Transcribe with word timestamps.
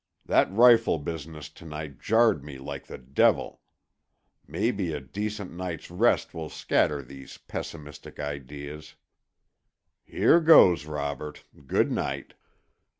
That 0.25 0.51
rifle 0.51 0.97
business 0.97 1.47
to 1.49 1.63
night 1.63 1.99
jarred 1.99 2.43
me 2.43 2.57
like 2.57 2.87
the 2.87 2.97
devil. 2.97 3.61
Maybe 4.47 4.93
a 4.93 4.99
decent 4.99 5.51
night's 5.53 5.91
rest 5.91 6.33
will 6.33 6.49
scatter 6.49 7.03
these 7.03 7.37
pessimistic 7.37 8.19
ideas. 8.19 8.95
Here 10.03 10.39
goes, 10.39 10.87
Robert; 10.87 11.43
good 11.67 11.91
night." 11.91 12.33